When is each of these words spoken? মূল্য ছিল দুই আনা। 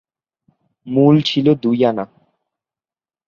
মূল্য 0.87 1.19
ছিল 1.25 1.47
দুই 1.63 1.79
আনা। 1.85 2.05